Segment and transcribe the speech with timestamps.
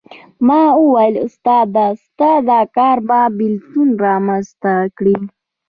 [0.47, 5.15] ما وویل استاده ستا دا کار به بېلتون رامېنځته کړي.